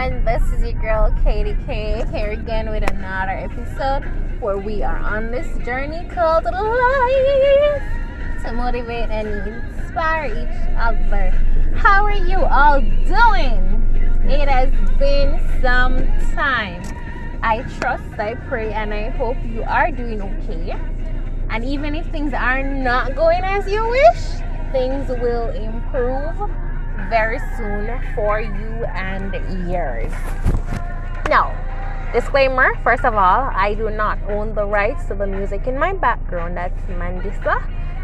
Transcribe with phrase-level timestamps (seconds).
[0.00, 0.24] everyone.
[0.24, 4.02] This is your girl Katie K here again with another episode
[4.40, 7.82] where we are on this journey called life
[8.42, 11.30] to motivate and inspire each other.
[11.76, 13.76] How are you all doing?
[14.24, 15.98] It has been some
[16.34, 16.82] time.
[17.42, 20.78] I trust, I pray, and I hope you are doing okay.
[21.50, 26.50] And even if things are not going as you wish, things will improve
[27.10, 29.34] very soon for you and
[29.68, 30.12] yours.
[31.28, 31.52] Now,
[32.12, 35.92] disclaimer first of all, I do not own the rights to the music in my
[35.92, 36.56] background.
[36.56, 37.60] That's Mandisa.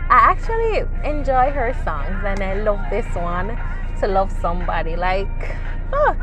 [0.08, 3.56] I actually enjoy her songs and I love this one
[4.00, 4.96] to love somebody.
[4.96, 5.56] Like,
[5.92, 6.16] oh,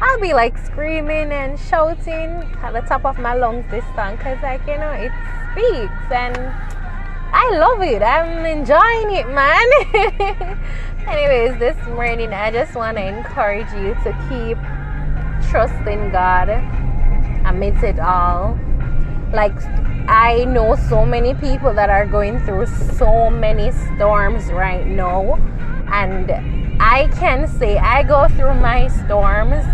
[0.00, 4.42] I'll be like screaming and shouting at the top of my lungs this song because,
[4.42, 5.12] like, you know, it
[5.52, 6.36] speaks and
[7.32, 8.02] I love it.
[8.02, 10.58] I'm enjoying it, man.
[11.06, 14.58] Anyways, this morning I just want to encourage you to keep
[15.50, 16.48] trusting God
[17.46, 18.58] amidst it all.
[19.32, 19.54] Like,
[20.08, 25.36] I know so many people that are going through so many storms right now,
[25.92, 26.32] and
[26.82, 29.64] I can say I go through my storms,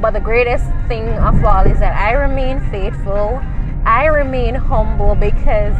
[0.00, 3.40] but the greatest thing of all is that I remain faithful,
[3.84, 5.76] I remain humble because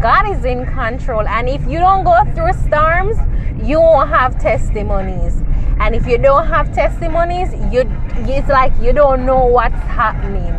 [0.00, 1.26] God is in control.
[1.28, 3.16] And if you don't go through storms,
[3.62, 5.42] you won't have testimonies.
[5.78, 7.84] And if you don't have testimonies, you
[8.28, 10.54] it's like you don't know what's happening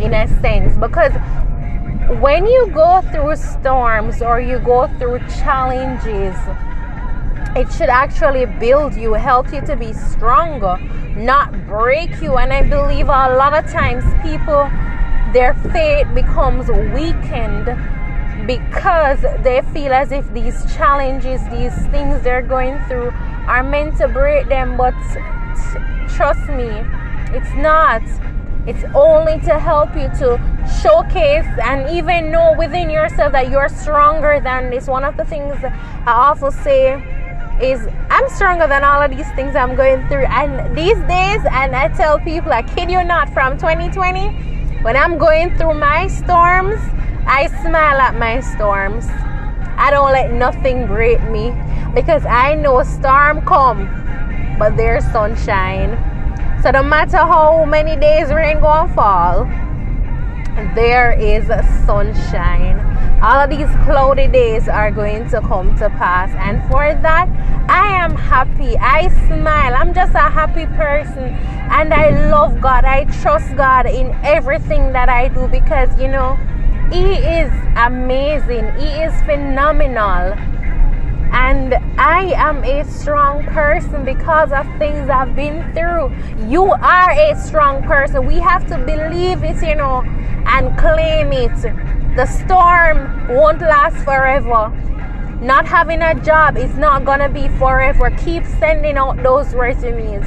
[0.00, 1.12] in a sense because
[2.20, 6.36] when you go through storms or you go through challenges,
[7.56, 10.78] it should actually build you, help you to be stronger,
[11.16, 12.36] not break you.
[12.36, 14.70] And I believe a lot of times people,
[15.32, 17.66] their faith becomes weakened
[18.48, 23.10] because they feel as if these challenges, these things they're going through,
[23.46, 24.74] are meant to break them.
[24.76, 24.94] But
[26.16, 26.70] trust me,
[27.36, 28.02] it's not.
[28.66, 30.40] It's only to help you to
[30.82, 34.86] showcase and even know within yourself that you're stronger than this.
[34.86, 36.94] One of the things I often say
[37.62, 40.24] is I'm stronger than all of these things I'm going through.
[40.24, 45.18] And these days, and I tell people, I kid you not, from 2020, when I'm
[45.18, 46.80] going through my storms,
[47.28, 49.06] I smile at my storms.
[49.76, 51.52] I don't let nothing break me
[51.94, 53.86] because I know storm come,
[54.58, 55.92] but there's sunshine.
[56.62, 59.44] So no matter how many days rain gonna fall,
[60.74, 61.46] there is
[61.84, 62.80] sunshine.
[63.22, 67.28] All of these cloudy days are going to come to pass, and for that,
[67.68, 68.78] I am happy.
[68.78, 69.74] I smile.
[69.74, 71.24] I'm just a happy person,
[71.70, 72.84] and I love God.
[72.84, 76.38] I trust God in everything that I do because you know
[76.92, 78.72] he is amazing.
[78.78, 80.34] He is phenomenal.
[81.30, 86.10] And I am a strong person because of things I've been through.
[86.48, 88.26] You are a strong person.
[88.26, 90.02] We have to believe it, you know,
[90.46, 91.54] and claim it.
[92.16, 94.70] The storm won't last forever.
[95.42, 98.10] Not having a job is not gonna be forever.
[98.10, 100.26] Keep sending out those resumes.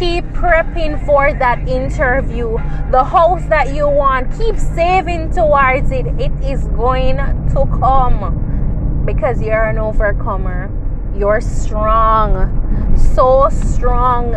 [0.00, 2.56] Keep prepping for that interview.
[2.90, 6.06] The house that you want, keep saving towards it.
[6.18, 10.70] It is going to come because you're an overcomer.
[11.14, 14.32] You're strong, so strong.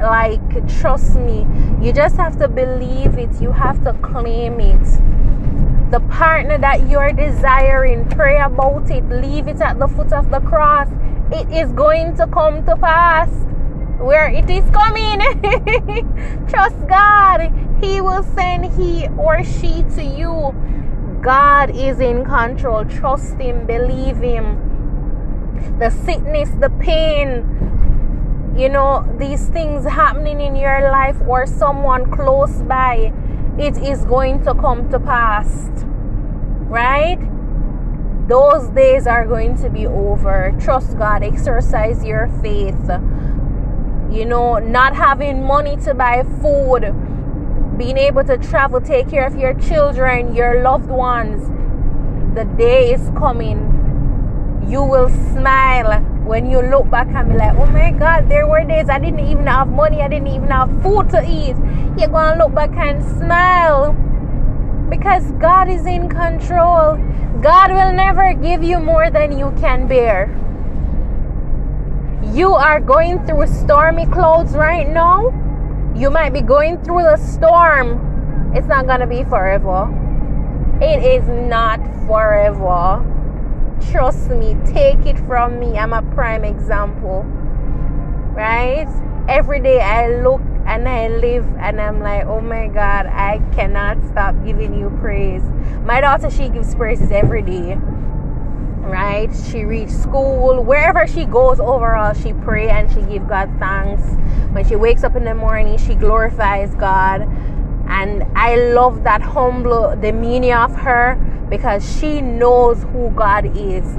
[0.00, 0.40] Like,
[0.80, 1.46] trust me,
[1.80, 4.84] you just have to believe it, you have to claim it
[5.92, 10.40] the partner that you're desiring, pray about it, leave it at the foot of the
[10.40, 10.88] cross.
[11.30, 13.28] It is going to come to pass
[13.98, 15.20] where it is coming.
[16.48, 20.54] Trust God, He will send he or she to you.
[21.22, 22.84] God is in control.
[22.84, 25.76] Trust Him, believe Him.
[25.78, 32.62] The sickness, the pain, you know, these things happening in your life or someone close
[32.62, 33.12] by
[33.58, 35.70] it is going to come to pass.
[36.68, 37.18] Right?
[38.28, 40.56] Those days are going to be over.
[40.60, 42.90] Trust God, exercise your faith.
[44.14, 46.94] You know, not having money to buy food,
[47.76, 51.48] being able to travel, take care of your children, your loved ones.
[52.36, 53.58] The day is coming.
[54.68, 58.62] You will smile when you look back and be like, oh my God, there were
[58.62, 61.56] days I didn't even have money, I didn't even have food to eat.
[61.98, 63.94] You're going to look back and smile
[64.88, 66.96] because God is in control.
[67.42, 70.28] God will never give you more than you can bear.
[72.22, 75.30] You are going through stormy clouds right now.
[75.96, 78.52] You might be going through the storm.
[78.54, 79.90] It's not going to be forever.
[80.80, 83.02] It is not forever
[83.90, 85.78] Trust me, take it from me.
[85.78, 87.22] I'm a prime example.
[88.34, 88.88] Right?
[89.28, 93.98] Every day I look and I live and I'm like, oh my God, I cannot
[94.10, 95.42] stop giving you praise.
[95.84, 97.78] My daughter, she gives praises every day.
[98.84, 99.30] Right?
[99.50, 100.62] She reads school.
[100.62, 104.02] Wherever she goes overall, she pray and she give God thanks.
[104.52, 107.22] When she wakes up in the morning, she glorifies God.
[107.88, 111.16] And I love that humble demeanor of her
[111.50, 113.98] because she knows who God is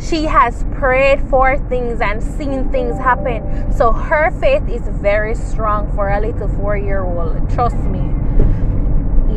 [0.00, 3.72] she has prayed for things and seen things happen.
[3.72, 7.48] So her faith is very strong for a little four year old.
[7.50, 8.00] Trust me.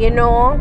[0.01, 0.59] You know,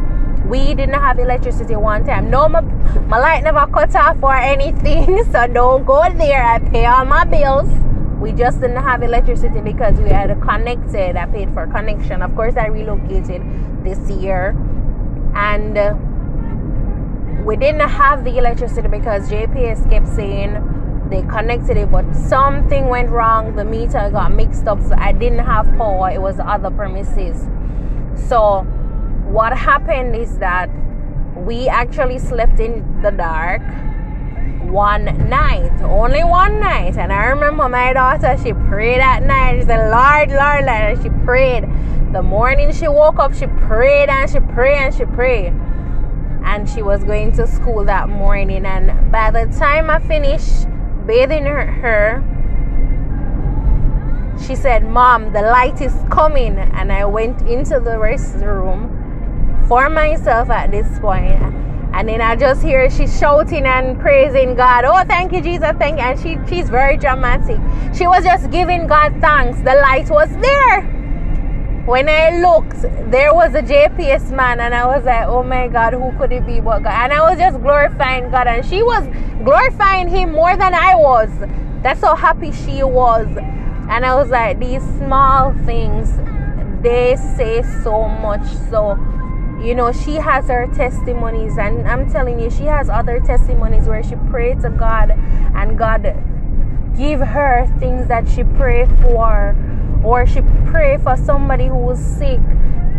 [0.48, 2.30] we didn't have electricity one time.
[2.30, 5.24] No, my, my light never cut off or anything.
[5.32, 6.42] So don't go there.
[6.42, 7.68] I pay all my bills.
[8.20, 11.16] We just didn't have electricity because we had connected.
[11.16, 12.22] I paid for connection.
[12.22, 13.42] Of course, I relocated
[13.84, 14.56] this year.
[15.34, 15.76] And.
[15.76, 15.94] Uh,
[17.48, 20.52] we didn't have the electricity because JPS kept saying
[21.08, 23.56] they connected it, but something went wrong.
[23.56, 26.10] The meter got mixed up, so I didn't have power.
[26.10, 27.46] It was other premises.
[28.28, 28.66] So,
[29.28, 30.70] what happened is that
[31.36, 33.62] we actually slept in the dark
[34.70, 36.96] one night, only one night.
[36.96, 39.60] And I remember my daughter, she prayed at night.
[39.60, 40.68] She said, Lord, Lord, Lord.
[40.68, 41.64] And she prayed.
[42.12, 45.52] The morning she woke up, she prayed and she prayed and she prayed
[46.44, 48.64] and she was going to school that morning.
[48.64, 50.66] And by the time I finished
[51.06, 52.24] bathing her, her
[54.46, 56.56] she said, Mom, the light is coming.
[56.58, 58.97] And I went into the restroom
[59.68, 61.40] for myself at this point.
[61.92, 64.84] And then I just hear she shouting and praising God.
[64.84, 65.72] Oh, thank you, Jesus.
[65.78, 66.04] Thank you.
[66.04, 67.58] And she, she's very dramatic.
[67.94, 69.58] She was just giving God thanks.
[69.60, 70.98] The light was there
[71.88, 75.94] when I looked, there was a JPS man, and I was like, oh my God,
[75.94, 76.92] who could it be but God?
[76.92, 79.06] And I was just glorifying God, and she was
[79.42, 81.30] glorifying Him more than I was.
[81.82, 83.26] That's how happy she was.
[83.88, 86.14] And I was like, these small things,
[86.82, 88.44] they say so much.
[88.68, 88.98] So,
[89.60, 94.02] you know, she has her testimonies, and I'm telling you, she has other testimonies where
[94.02, 96.02] she prayed to God, and God
[96.96, 99.56] give her things that she prayed for
[100.04, 102.40] or she pray for somebody who is sick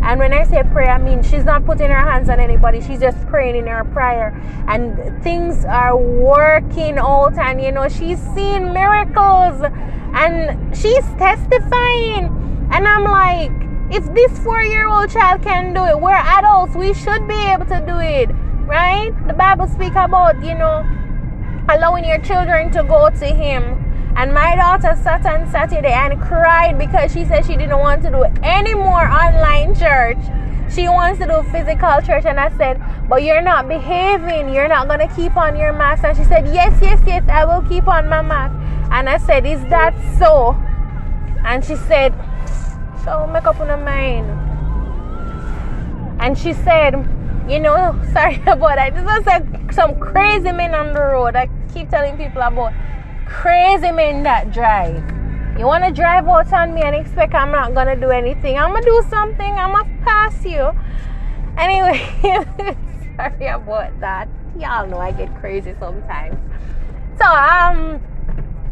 [0.02, 2.82] and when I say pray, I mean she's not putting her hands on anybody.
[2.82, 4.30] She's just praying in her prayer.
[4.68, 7.38] And things are working out.
[7.38, 9.62] And, you know, she's seeing miracles.
[10.14, 12.26] And she's testifying.
[12.72, 13.59] And I'm like,
[13.92, 16.76] if this four year old child can do it, we're adults.
[16.76, 18.30] We should be able to do it.
[18.66, 19.12] Right?
[19.28, 20.86] The Bible speak about, you know,
[21.70, 23.90] allowing your children to go to Him
[24.20, 28.10] and my daughter sat on Saturday and cried because she said she didn't want to
[28.10, 30.18] do any more online church.
[30.70, 32.26] She wants to do physical church.
[32.26, 34.54] And I said, But you're not behaving.
[34.54, 36.04] You're not going to keep on your mask.
[36.04, 38.56] And she said, Yes, yes, yes, I will keep on my mask.
[38.92, 40.52] And I said, Is that so?
[41.46, 42.14] And she said,
[43.10, 44.30] So make up on her mind.
[46.22, 46.94] And she said,
[47.50, 48.94] You know, sorry about that.
[48.94, 51.36] This was like some crazy men on the road.
[51.36, 52.72] I keep telling people about
[53.26, 55.02] crazy men that drive.
[55.58, 58.60] You want to drive out on me and expect I'm not going to do anything.
[58.60, 59.54] I'm going to do something.
[59.54, 60.70] I'm going to pass you.
[61.58, 61.98] Anyway,
[63.18, 64.30] sorry about that.
[64.60, 66.38] Y'all know I get crazy sometimes.
[67.18, 68.04] So, um,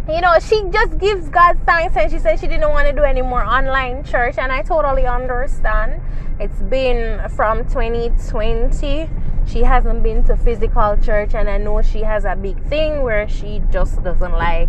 [0.10, 3.04] you know, she just gives God thanks and she said she didn't want to do
[3.04, 4.38] any more online church.
[4.38, 6.02] And I totally understand.
[6.40, 9.10] It's been from 2020
[9.48, 13.28] she hasn't been to physical church and i know she has a big thing where
[13.30, 14.68] she just doesn't like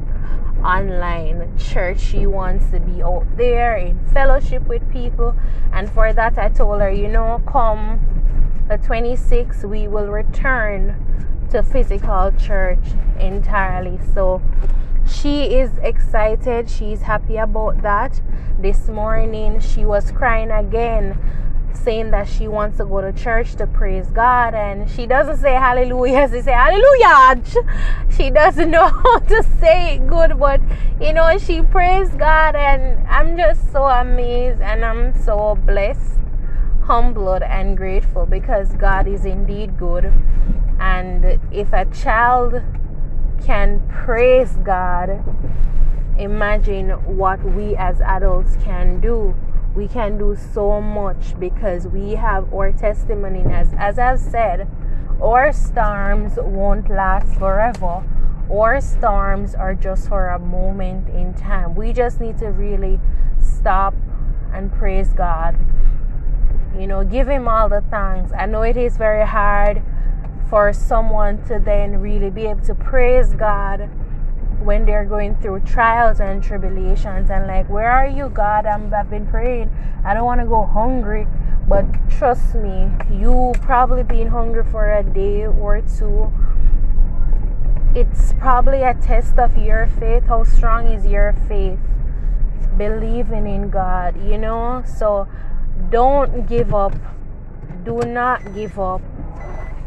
[0.65, 5.35] online church she wants to be out there in fellowship with people
[5.73, 8.01] and for that i told her you know come
[8.69, 10.95] the 26th we will return
[11.51, 12.79] to physical church
[13.19, 14.41] entirely so
[15.09, 18.21] she is excited she's happy about that
[18.59, 21.19] this morning she was crying again
[21.75, 25.55] saying that she wants to go to church to praise God and she doesn't say
[25.55, 27.43] hallelujah, she say hallelujah.
[28.17, 30.61] She doesn't know how to say it good, but
[31.01, 36.19] you know, she praised God and I'm just so amazed and I'm so blessed,
[36.83, 40.13] humbled and grateful because God is indeed good.
[40.81, 42.63] And if a child
[43.45, 45.25] can praise God,
[46.19, 49.35] imagine what we as adults can do.
[49.75, 53.43] We can do so much because we have our testimony.
[53.53, 54.69] As as I've said
[55.21, 58.05] our storms won't last forever.
[58.53, 61.75] Our storms are just for a moment in time.
[61.75, 63.01] We just need to really
[63.41, 63.95] stop
[64.53, 65.59] and praise God.
[66.79, 68.33] You know give him all the thanks.
[68.33, 69.83] I know it is very hard
[70.49, 73.91] for someone to then really be able to praise God
[74.63, 78.67] when they're going through trials and tribulations and like where are you god?
[78.67, 79.71] I'm, i've been praying.
[80.05, 81.27] I don't want to go hungry.
[81.69, 86.33] But trust me you probably been hungry for a day or two.
[87.95, 90.25] It's probably a test of your faith.
[90.25, 91.79] How strong is your faith?
[92.77, 94.83] Believing in god you know?
[94.87, 95.29] So
[95.91, 96.95] don't give up.
[97.85, 99.03] Do not give up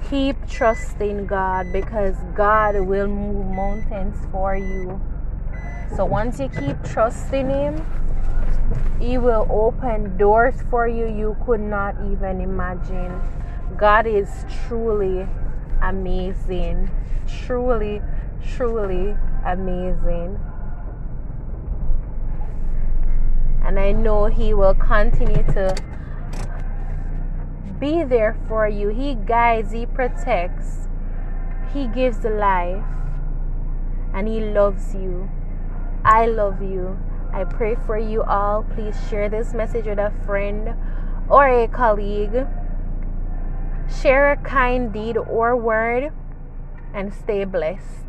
[0.10, 5.00] keep trusting God because God will move mountains for you.
[5.96, 7.86] So once you keep trusting Him,
[9.00, 13.22] He will open doors for you you could not even imagine.
[13.77, 15.27] God is truly
[15.81, 16.89] amazing.
[17.27, 18.01] Truly,
[18.55, 19.15] truly
[19.46, 20.39] amazing.
[23.63, 25.75] And I know He will continue to
[27.82, 28.90] be there for you.
[28.90, 30.88] He guides, He protects,
[31.74, 32.86] He gives life,
[34.14, 35.30] and He loves you.
[36.06, 36.98] I love you.
[37.34, 38.64] I pray for you all.
[38.64, 40.76] Please share this message with a friend
[41.28, 42.48] or a colleague.
[44.02, 46.14] Share a kind deed or word
[46.94, 48.06] and stay blessed.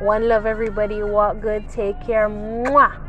[0.00, 1.02] One love, everybody.
[1.02, 1.68] Walk good.
[1.68, 2.28] Take care.
[2.28, 3.06] Mwah.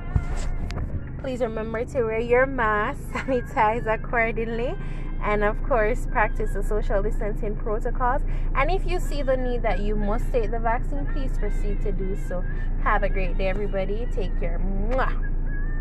[1.21, 4.75] Please remember to wear your mask, sanitize accordingly,
[5.21, 8.21] and of course practice the social distancing protocols.
[8.55, 11.91] And if you see the need that you must take the vaccine please proceed to
[11.91, 12.43] do so.
[12.83, 14.07] Have a great day everybody.
[14.13, 14.59] Take care.
[14.59, 15.36] Mwah.